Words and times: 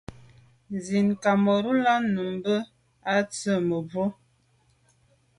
Ndzî 0.73 0.99
Cameroun 1.23 1.77
là'də̌ 1.85 2.07
nù 2.13 2.21
bìn 2.43 2.67
à' 3.13 3.25
tswə́ 3.31 3.57
mə̀bró. 3.67 4.05